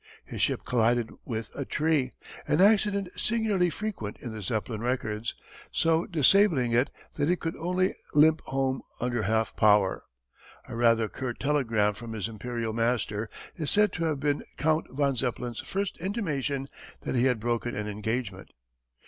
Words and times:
His 0.25 0.41
ship 0.41 0.63
collided 0.65 1.11
with 1.25 1.51
a 1.53 1.63
tree 1.63 2.13
an 2.47 2.59
accident 2.59 3.09
singularly 3.15 3.69
frequent 3.69 4.17
in 4.19 4.31
the 4.33 4.41
Zeppelin 4.41 4.81
records 4.81 5.35
so 5.71 6.07
disabling 6.07 6.71
it 6.71 6.89
that 7.17 7.29
it 7.29 7.39
could 7.39 7.55
only 7.57 7.93
limp 8.15 8.41
home 8.45 8.81
under 8.99 9.21
half 9.21 9.55
power. 9.55 10.05
A 10.67 10.75
rather 10.75 11.07
curt 11.07 11.39
telegram 11.39 11.93
from 11.93 12.13
his 12.13 12.27
Imperial 12.27 12.73
master 12.73 13.29
is 13.55 13.69
said 13.69 13.93
to 13.93 14.05
have 14.05 14.19
been 14.19 14.41
Count 14.57 14.87
von 14.89 15.15
Zeppelin's 15.17 15.59
first 15.59 15.99
intimation 15.99 16.67
that 17.01 17.13
he 17.13 17.25
had 17.25 17.39
broken 17.39 17.75
an 17.75 17.87
engagement. 17.87 18.49